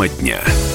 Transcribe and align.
Тема 0.00 0.08
дня. 0.08 0.69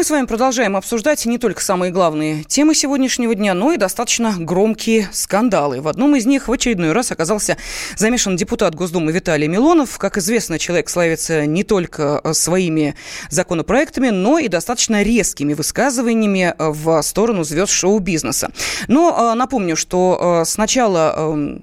Мы 0.00 0.04
с 0.04 0.10
вами 0.10 0.24
продолжаем 0.24 0.76
обсуждать 0.76 1.26
не 1.26 1.36
только 1.36 1.62
самые 1.62 1.92
главные 1.92 2.42
темы 2.44 2.74
сегодняшнего 2.74 3.34
дня, 3.34 3.52
но 3.52 3.72
и 3.72 3.76
достаточно 3.76 4.34
громкие 4.38 5.10
скандалы. 5.12 5.82
В 5.82 5.88
одном 5.88 6.16
из 6.16 6.24
них 6.24 6.48
в 6.48 6.52
очередной 6.52 6.92
раз 6.92 7.12
оказался 7.12 7.58
замешан 7.96 8.34
депутат 8.34 8.74
Госдумы 8.74 9.12
Виталий 9.12 9.46
Милонов. 9.46 9.98
Как 9.98 10.16
известно, 10.16 10.58
человек 10.58 10.88
славится 10.88 11.44
не 11.44 11.64
только 11.64 12.22
э, 12.24 12.32
своими 12.32 12.94
законопроектами, 13.28 14.08
но 14.08 14.38
и 14.38 14.48
достаточно 14.48 15.02
резкими 15.02 15.52
высказываниями 15.52 16.54
э, 16.56 16.70
в 16.70 17.02
сторону 17.02 17.44
звезд 17.44 17.70
шоу-бизнеса. 17.70 18.52
Но 18.88 19.32
э, 19.32 19.34
напомню, 19.34 19.76
что 19.76 20.44
сначала 20.46 21.14
эм, 21.14 21.62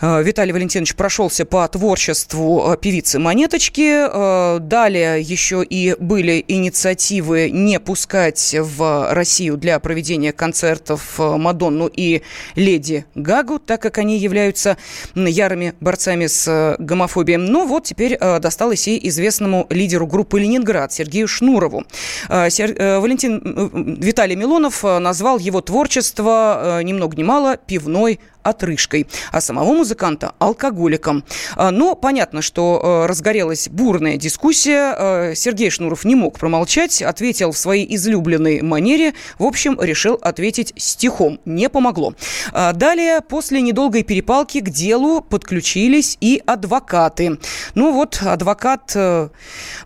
Виталий 0.00 0.52
Валентинович 0.52 0.94
прошелся 0.94 1.44
по 1.44 1.66
творчеству 1.66 2.76
певицы 2.80 3.18
Монеточки, 3.18 4.60
далее 4.60 5.20
еще 5.20 5.64
и 5.64 5.96
были 5.98 6.44
инициативы 6.46 7.50
не 7.50 7.71
не 7.72 7.80
пускать 7.80 8.54
в 8.58 9.14
Россию 9.14 9.56
для 9.56 9.80
проведения 9.80 10.32
концертов 10.34 11.18
э, 11.18 11.36
Мадонну 11.38 11.86
и 11.86 12.20
Леди 12.54 13.06
Гагу, 13.14 13.58
так 13.58 13.80
как 13.80 13.96
они 13.96 14.18
являются 14.18 14.76
ярыми 15.14 15.72
борцами 15.80 16.26
с 16.26 16.46
э, 16.46 16.76
гомофобией. 16.78 17.38
Но 17.38 17.64
вот 17.64 17.84
теперь 17.84 18.18
э, 18.20 18.40
досталось 18.40 18.86
и 18.88 19.08
известному 19.08 19.66
лидеру 19.70 20.06
группы 20.06 20.38
«Ленинград» 20.38 20.92
Сергею 20.92 21.26
Шнурову. 21.26 21.84
Валентин 22.28 23.96
Виталий 23.98 24.36
Милонов 24.36 24.82
назвал 24.82 25.38
его 25.38 25.62
творчество 25.62 26.80
ни 26.82 26.92
много 26.92 27.16
ни 27.16 27.22
мало 27.22 27.56
пивной 27.56 28.20
отрыжкой, 28.42 29.06
а 29.30 29.40
самого 29.40 29.72
музыканта– 29.72 30.34
алкоголиком. 30.38 31.24
А, 31.56 31.70
но 31.70 31.94
понятно, 31.94 32.42
что 32.42 32.80
э, 32.82 33.06
разгорелась 33.06 33.68
бурная 33.68 34.16
дискуссия. 34.16 34.94
Э, 34.96 35.34
Сергей 35.34 35.70
Шнуров 35.70 36.04
не 36.04 36.14
мог 36.14 36.38
промолчать, 36.38 37.02
ответил 37.02 37.52
в 37.52 37.58
своей 37.58 37.94
излюбленной 37.94 38.62
манере. 38.62 39.14
В 39.38 39.44
общем, 39.44 39.80
решил 39.80 40.18
ответить 40.20 40.72
стихом. 40.76 41.40
Не 41.44 41.68
помогло. 41.68 42.14
А, 42.52 42.72
далее, 42.72 43.20
после 43.20 43.60
недолгой 43.60 44.02
перепалки 44.02 44.60
к 44.60 44.70
делу 44.70 45.20
подключились 45.22 46.18
и 46.20 46.42
адвокаты. 46.46 47.38
Ну 47.74 47.92
вот, 47.92 48.20
адвокат 48.22 48.92
э, 48.94 49.28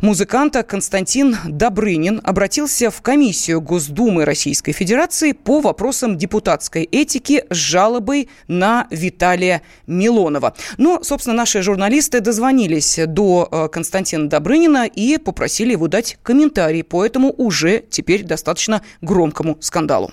музыканта 0.01 0.63
Константин 0.63 1.37
Добрынин 1.45 2.21
обратился 2.25 2.91
в 2.91 3.03
комиссию 3.03 3.61
Госдумы 3.61 4.25
Российской 4.25 4.73
Федерации 4.73 5.33
по 5.33 5.61
вопросам 5.61 6.19
депутатской 6.19 6.85
этики 6.85 7.45
с 7.51 7.57
жалобой 7.57 8.29
на 8.49 8.87
Виталия 8.91 9.63
Милонова. 9.87 10.55
Но, 10.79 11.03
собственно, 11.03 11.37
наши 11.37 11.63
журналисты 11.63 12.21
дозвонились 12.21 12.99
до 13.07 13.49
э, 13.51 13.69
Константина 13.69 14.29
Добрынина 14.29 14.87
и 14.87 15.19
попросили 15.19 15.73
его 15.73 15.89
дать 15.89 16.17
комментарий 16.23 16.85
по 16.85 17.05
этому 17.05 17.33
уже 17.37 17.81
теперь 17.81 18.25
достаточно 18.25 18.83
громкому 19.01 19.57
скандалу. 19.61 20.11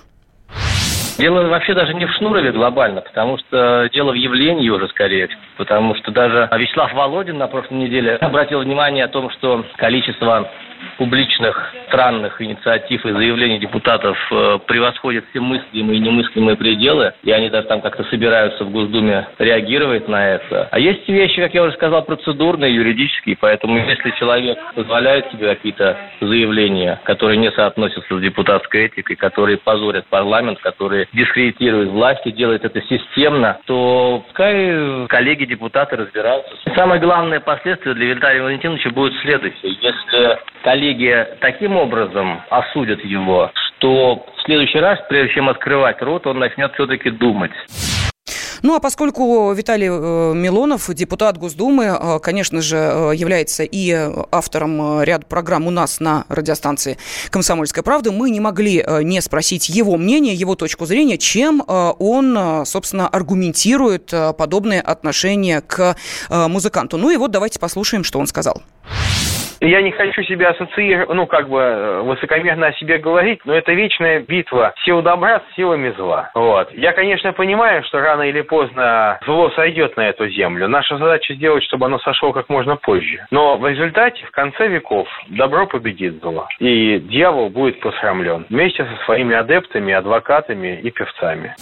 Дело 1.18 1.46
вообще 1.46 1.74
даже 1.74 1.94
не 1.94 2.06
в 2.06 2.12
Шнурове 2.12 2.50
глобально, 2.50 3.00
потому 3.00 3.38
что 3.38 3.88
дело 3.92 4.10
в 4.10 4.14
явлении 4.14 4.68
уже 4.68 4.88
скорее. 4.88 5.28
Потому 5.56 5.94
что 5.94 6.10
даже 6.10 6.48
Вячеслав 6.52 6.92
Володин 6.92 7.38
на 7.38 7.46
прошлой 7.46 7.78
неделе 7.78 8.16
обратил 8.20 8.60
внимание 8.60 9.04
о 9.04 9.08
том, 9.08 9.30
что 9.30 9.64
количество 9.76 10.50
публичных 10.98 11.72
странных 11.88 12.40
инициатив 12.40 13.04
и 13.06 13.12
заявлений 13.12 13.58
депутатов 13.58 14.16
э, 14.30 14.58
превосходят 14.66 15.24
все 15.30 15.40
мыслимые 15.40 15.98
и 15.98 16.00
немыслимые 16.00 16.56
пределы, 16.56 17.12
и 17.22 17.30
они 17.30 17.50
даже 17.50 17.68
там 17.68 17.80
как-то 17.80 18.04
собираются 18.04 18.64
в 18.64 18.70
Госдуме 18.70 19.28
реагировать 19.38 20.08
на 20.08 20.28
это. 20.28 20.68
А 20.70 20.78
есть 20.78 21.08
вещи, 21.08 21.40
как 21.40 21.54
я 21.54 21.62
уже 21.62 21.74
сказал, 21.74 22.04
процедурные, 22.04 22.74
юридические, 22.74 23.36
поэтому 23.38 23.78
если 23.78 24.10
человек 24.18 24.58
позволяет 24.74 25.30
себе 25.30 25.54
какие-то 25.54 25.96
заявления, 26.20 27.00
которые 27.04 27.38
не 27.38 27.50
соотносятся 27.52 28.16
с 28.16 28.20
депутатской 28.20 28.86
этикой, 28.86 29.16
которые 29.16 29.58
позорят 29.58 30.06
парламент, 30.06 30.58
которые 30.60 31.06
дискредитируют 31.12 31.90
власть 31.90 32.26
и 32.26 32.32
делают 32.32 32.64
это 32.64 32.80
системно, 32.82 33.58
то 33.66 34.22
пускай 34.26 35.06
коллеги-депутаты 35.08 35.96
разбираются. 35.96 36.52
Самое 36.74 37.00
главное 37.00 37.40
последствие 37.40 37.94
для 37.94 38.14
Виталия 38.14 38.42
Валентиновича 38.42 38.90
будет 38.90 39.14
следующее. 39.20 39.76
Если 39.80 40.38
коллеги 40.74 41.24
таким 41.40 41.76
образом 41.76 42.42
осудят 42.50 42.98
его, 43.04 43.52
что 43.54 44.26
в 44.36 44.42
следующий 44.44 44.78
раз, 44.78 44.98
прежде 45.08 45.34
чем 45.34 45.48
открывать 45.48 46.02
рот, 46.02 46.26
он 46.26 46.40
начнет 46.40 46.72
все-таки 46.74 47.10
думать. 47.10 47.52
Ну 48.62 48.74
а 48.74 48.80
поскольку 48.80 49.52
Виталий 49.52 49.86
э, 49.86 50.34
Милонов, 50.34 50.92
депутат 50.92 51.38
Госдумы, 51.38 51.84
э, 51.84 52.18
конечно 52.18 52.60
же, 52.60 52.76
э, 52.76 53.12
является 53.14 53.62
и 53.62 53.92
автором 54.32 55.02
ряда 55.02 55.24
программ 55.26 55.68
у 55.68 55.70
нас 55.70 56.00
на 56.00 56.24
радиостанции 56.28 56.96
«Комсомольская 57.30 57.84
правда», 57.84 58.10
мы 58.10 58.30
не 58.30 58.40
могли 58.40 58.84
не 59.02 59.20
спросить 59.20 59.68
его 59.68 59.96
мнение, 59.96 60.34
его 60.34 60.56
точку 60.56 60.86
зрения, 60.86 61.18
чем 61.18 61.62
он, 61.66 62.64
собственно, 62.66 63.06
аргументирует 63.06 64.12
подобное 64.36 64.80
отношение 64.80 65.60
к 65.60 65.96
музыканту. 66.30 66.96
Ну 66.96 67.10
и 67.10 67.16
вот 67.16 67.30
давайте 67.30 67.60
послушаем, 67.60 68.02
что 68.02 68.18
он 68.18 68.26
сказал. 68.26 68.62
Я 69.60 69.82
не 69.82 69.92
хочу 69.92 70.22
себя 70.22 70.50
ассоциировать, 70.50 71.14
ну, 71.14 71.26
как 71.26 71.48
бы, 71.48 71.60
э, 71.60 72.00
высокомерно 72.02 72.68
о 72.68 72.72
себе 72.74 72.98
говорить, 72.98 73.40
но 73.44 73.54
это 73.54 73.72
вечная 73.72 74.20
битва 74.20 74.74
сил 74.84 75.02
добра 75.02 75.40
с 75.40 75.54
силами 75.56 75.90
зла. 75.96 76.30
Вот. 76.34 76.72
Я, 76.72 76.92
конечно, 76.92 77.32
понимаю, 77.32 77.82
что 77.84 78.00
рано 78.00 78.22
или 78.22 78.42
поздно 78.42 79.18
зло 79.24 79.50
сойдет 79.50 79.96
на 79.96 80.08
эту 80.08 80.28
землю. 80.28 80.68
Наша 80.68 80.98
задача 80.98 81.34
сделать, 81.34 81.64
чтобы 81.64 81.86
оно 81.86 81.98
сошло 82.00 82.32
как 82.32 82.48
можно 82.48 82.76
позже. 82.76 83.26
Но 83.30 83.56
в 83.56 83.66
результате, 83.66 84.24
в 84.26 84.30
конце 84.30 84.68
веков, 84.68 85.08
добро 85.28 85.66
победит 85.66 86.20
зло. 86.20 86.46
И 86.58 86.98
дьявол 86.98 87.48
будет 87.48 87.80
посрамлен 87.80 88.46
вместе 88.48 88.84
со 88.84 89.04
своими 89.04 89.34
адептами, 89.34 89.92
адвокатами 89.92 90.80
и 90.82 90.90
певцами. 90.90 91.54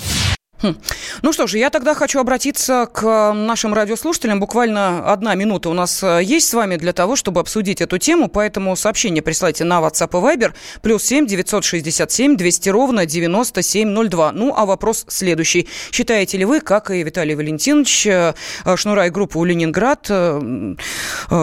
Хм. 0.62 0.75
Ну 1.20 1.32
что 1.32 1.46
ж, 1.46 1.58
я 1.58 1.68
тогда 1.70 1.94
хочу 1.94 2.20
обратиться 2.20 2.88
к 2.90 3.32
нашим 3.34 3.74
радиослушателям. 3.74 4.40
Буквально 4.40 5.12
одна 5.12 5.34
минута 5.34 5.68
у 5.68 5.74
нас 5.74 6.02
э, 6.02 6.20
есть 6.22 6.48
с 6.48 6.54
вами 6.54 6.76
для 6.76 6.92
того, 6.92 7.16
чтобы 7.16 7.40
обсудить 7.40 7.80
эту 7.80 7.98
тему, 7.98 8.28
поэтому 8.28 8.74
сообщение 8.76 9.22
присылайте 9.22 9.64
на 9.64 9.80
WhatsApp 9.80 10.10
и 10.10 10.36
Viber 10.36 10.52
плюс 10.80 11.04
7 11.04 11.26
967 11.26 12.36
200 12.36 12.68
ровно 12.70 13.04
9702. 13.04 14.32
Ну, 14.32 14.54
а 14.56 14.64
вопрос 14.64 15.04
следующий. 15.08 15.68
Считаете 15.90 16.38
ли 16.38 16.44
вы, 16.44 16.60
как 16.60 16.90
и 16.90 17.02
Виталий 17.02 17.34
Валентинович, 17.34 18.06
э, 18.06 18.34
Шнура 18.76 19.06
и 19.06 19.10
группу 19.10 19.44
«Ленинград» 19.44 20.06
э, 20.08 20.74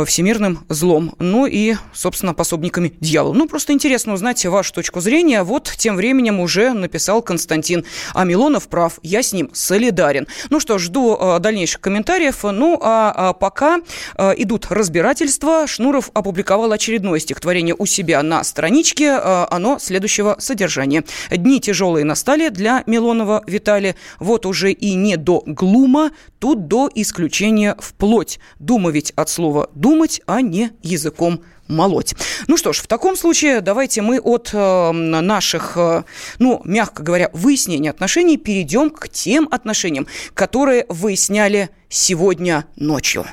всемирным 0.06 0.66
злом? 0.70 1.16
Ну 1.20 1.46
и, 1.46 1.76
собственно, 1.94 2.34
пособниками 2.34 2.94
дьявола. 3.00 3.34
Ну, 3.34 3.48
просто 3.48 3.74
интересно 3.74 4.14
узнать 4.14 4.44
вашу 4.46 4.74
точку 4.74 5.02
зрения. 5.02 5.44
Вот 5.44 5.72
тем 5.78 5.96
временем 5.96 6.40
уже 6.40 6.74
написал 6.74 7.22
Константин. 7.22 7.86
А 8.14 8.26
Милонов 8.26 8.68
прав 8.68 9.00
я 9.04 9.22
с 9.22 9.34
ним 9.34 9.50
солидарен. 9.60 10.28
Ну 10.50 10.60
что, 10.60 10.78
жду 10.78 11.16
э, 11.20 11.40
дальнейших 11.40 11.82
комментариев. 11.82 12.44
Ну, 12.44 12.80
а, 12.82 13.14
а 13.16 13.34
пока 13.34 13.80
э, 14.18 14.34
идут 14.38 14.68
разбирательства. 14.70 15.68
Шнуров 15.68 16.10
опубликовал 16.14 16.72
очередное 16.72 17.20
стихотворение 17.20 17.76
у 17.78 17.86
себя 17.86 18.24
на 18.24 18.44
страничке. 18.44 19.20
Э, 19.22 19.46
оно 19.50 19.80
следующего 19.80 20.38
содержания. 20.40 21.04
«Дни 21.30 21.60
тяжелые 21.60 22.06
настали 22.06 22.50
для 22.50 22.84
Милонова 22.86 23.44
Виталия. 23.48 23.96
Вот 24.20 24.46
уже 24.46 24.72
и 24.72 24.94
не 24.94 25.18
до 25.18 25.44
глума, 25.46 26.12
тут 26.40 26.68
до 26.68 26.90
исключения 26.96 27.76
вплоть. 27.80 28.40
Дума 28.60 28.92
ведь 28.92 29.12
от 29.16 29.30
слова 29.30 29.70
«думать», 29.76 30.22
а 30.26 30.42
не 30.42 30.72
языком 30.82 31.42
молоть. 31.70 32.16
Ну 32.48 32.58
что 32.58 32.74
ж, 32.74 32.80
в 32.80 32.88
таком 32.88 33.16
случае 33.16 33.62
давайте 33.62 34.02
мы 34.02 34.20
от 34.20 34.50
э, 34.52 34.92
наших, 34.92 35.78
э, 35.78 36.04
ну, 36.40 36.62
мягко 36.66 37.04
говоря, 37.04 37.30
выяснения 37.34 37.92
отношений 37.92 38.38
перейдем 38.38 38.90
к 38.90 39.08
тем 39.08 39.48
отношениям, 39.52 40.08
которые 40.34 40.86
выясняли 40.90 41.70
сегодня 41.88 42.66
ночью. 42.76 43.26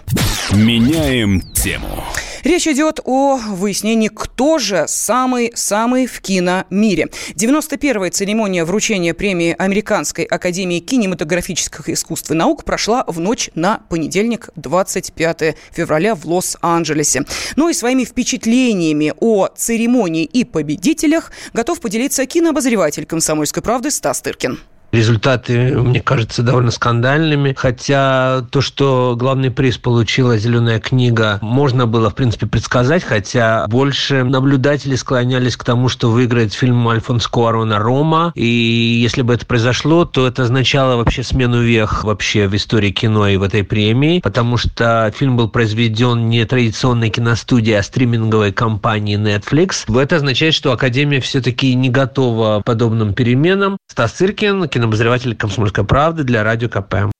Меняем 0.53 1.41
тему. 1.53 2.05
Речь 2.47 2.69
идет 2.69 3.01
о 3.05 3.39
выяснении, 3.39 4.07
кто 4.07 4.59
же 4.59 4.85
самый-самый 4.87 6.07
в 6.07 6.21
киномире. 6.21 7.09
91-я 7.35 8.11
церемония 8.13 8.65
вручения 8.65 9.15
премии 9.15 9.57
Американской 9.59 10.23
академии 10.27 10.79
кинематографических 10.79 11.89
искусств 11.89 12.31
и 12.31 12.35
наук 12.35 12.63
прошла 12.63 13.03
в 13.09 13.19
ночь 13.19 13.51
на 13.57 13.81
понедельник, 13.89 14.51
25 14.55 15.57
февраля 15.73 16.15
в 16.15 16.25
Лос-Анджелесе. 16.25 17.25
Ну 17.57 17.69
и 17.69 17.75
своими 17.75 18.05
впечатлениями 18.05 19.13
о 19.19 19.49
церемонии 19.49 20.23
и 20.23 20.45
победителях 20.45 21.33
готов 21.53 21.81
поделиться 21.81 22.27
кинообозреватель 22.27 23.07
«Комсомольской 23.07 23.61
правды» 23.61 23.91
Стас 23.91 24.21
Тыркин. 24.21 24.61
Результаты, 24.97 25.77
мне 25.77 26.01
кажется, 26.01 26.43
довольно 26.43 26.71
скандальными. 26.71 27.55
Хотя 27.55 28.41
то, 28.51 28.63
что 28.63 29.15
главный 29.15 29.51
приз 29.51 29.77
получила 29.77 30.39
«Зеленая 30.39 30.81
книга», 30.81 31.39
можно 31.43 31.87
было, 31.87 32.09
в 32.09 32.15
принципе, 32.15 32.47
предсказать, 32.47 33.05
хотя 33.05 33.67
больше 33.69 34.25
наблюдатели 34.25 34.95
склонялись 34.95 35.59
к 35.59 35.65
тому, 35.65 35.91
что 35.91 36.11
выиграет 36.11 36.55
фильм 36.55 36.89
Альфонс 36.89 37.27
Куарона 37.27 37.79
«Рома». 37.79 38.33
И 38.35 38.47
если 38.47 39.21
бы 39.21 39.35
это 39.35 39.45
произошло, 39.45 40.07
то 40.07 40.27
это 40.27 40.45
означало 40.45 40.97
вообще 40.97 41.23
смену 41.23 41.61
вех 41.61 42.03
вообще 42.05 42.49
в 42.49 42.57
истории 42.57 42.91
кино 42.91 43.29
и 43.29 43.37
в 43.37 43.43
этой 43.43 43.65
премии, 43.65 44.21
потому 44.21 44.57
что 44.57 45.13
фильм 45.15 45.37
был 45.37 45.51
произведен 45.51 46.31
не 46.31 46.47
традиционной 46.47 47.11
киностудией, 47.11 47.79
а 47.79 47.83
стриминговой 47.83 48.53
компанией 48.53 49.19
Netflix. 49.19 49.85
Это 50.01 50.17
означает, 50.17 50.55
что 50.55 50.73
Академия 50.73 51.21
все-таки 51.21 51.75
не 51.75 51.91
готова 51.91 52.63
к 52.63 52.65
подобным 52.65 53.13
переменам. 53.13 53.77
Стас 53.91 54.13
Циркин, 54.13 54.69
кинообозреватель 54.87 55.37
«Комсомольской 55.37 55.85
правды» 55.85 56.23
для 56.23 56.45
Радио 56.45 56.69
КП. 56.69 57.16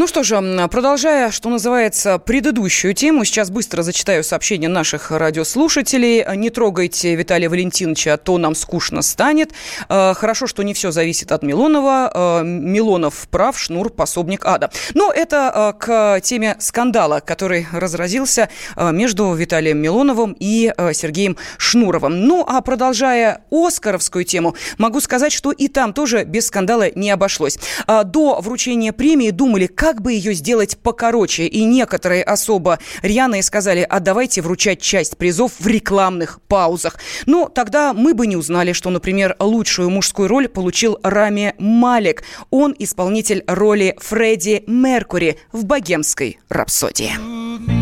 Ну 0.00 0.06
что 0.06 0.22
же, 0.22 0.40
продолжая, 0.70 1.30
что 1.30 1.50
называется, 1.50 2.16
предыдущую 2.16 2.94
тему, 2.94 3.22
сейчас 3.26 3.50
быстро 3.50 3.82
зачитаю 3.82 4.24
сообщения 4.24 4.68
наших 4.68 5.10
радиослушателей. 5.10 6.24
Не 6.36 6.48
трогайте 6.48 7.14
Виталия 7.14 7.50
Валентиновича, 7.50 8.14
а 8.14 8.16
то 8.16 8.38
нам 8.38 8.54
скучно 8.54 9.02
станет. 9.02 9.50
Э, 9.90 10.14
хорошо, 10.14 10.46
что 10.46 10.62
не 10.62 10.72
все 10.72 10.90
зависит 10.90 11.32
от 11.32 11.42
Милонова. 11.42 12.40
Э, 12.40 12.44
Милонов 12.44 13.28
прав, 13.28 13.58
Шнур 13.60 13.90
пособник 13.90 14.46
ада. 14.46 14.70
Но 14.94 15.12
это 15.12 15.74
э, 15.76 15.78
к 15.78 16.20
теме 16.22 16.56
скандала, 16.60 17.20
который 17.20 17.66
разразился 17.70 18.48
между 18.78 19.34
Виталием 19.34 19.76
Милоновым 19.76 20.34
и 20.40 20.72
Сергеем 20.94 21.36
Шнуровым. 21.58 22.22
Ну, 22.22 22.42
а 22.48 22.62
продолжая 22.62 23.42
Оскаровскую 23.50 24.24
тему, 24.24 24.56
могу 24.78 25.02
сказать, 25.02 25.32
что 25.34 25.52
и 25.52 25.68
там 25.68 25.92
тоже 25.92 26.24
без 26.24 26.46
скандала 26.46 26.90
не 26.94 27.10
обошлось. 27.10 27.58
До 27.86 28.40
вручения 28.40 28.94
премии 28.94 29.28
думали, 29.28 29.66
как 29.66 29.89
как 29.90 30.02
бы 30.02 30.12
ее 30.12 30.34
сделать 30.34 30.78
покороче. 30.78 31.48
И 31.48 31.64
некоторые 31.64 32.22
особо 32.22 32.78
рьяные 33.02 33.42
сказали, 33.42 33.84
а 33.88 33.98
давайте 33.98 34.40
вручать 34.40 34.80
часть 34.80 35.16
призов 35.16 35.50
в 35.58 35.66
рекламных 35.66 36.40
паузах. 36.46 37.00
Но 37.26 37.48
тогда 37.48 37.92
мы 37.92 38.14
бы 38.14 38.28
не 38.28 38.36
узнали, 38.36 38.72
что, 38.72 38.90
например, 38.90 39.34
лучшую 39.40 39.90
мужскую 39.90 40.28
роль 40.28 40.46
получил 40.46 41.00
Рами 41.02 41.56
Малик. 41.58 42.22
Он 42.50 42.72
исполнитель 42.78 43.42
роли 43.48 43.96
Фредди 43.98 44.62
Меркури 44.68 45.40
в 45.50 45.64
«Богемской 45.64 46.38
рапсодии». 46.48 47.79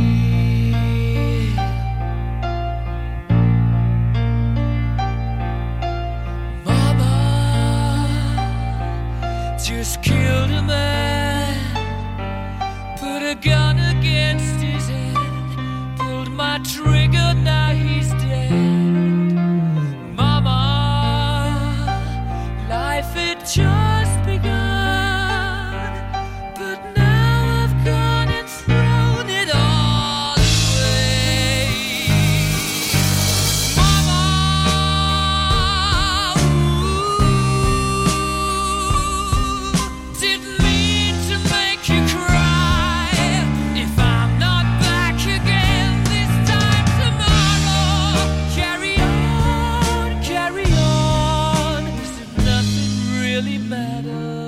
shadow. 53.89 54.48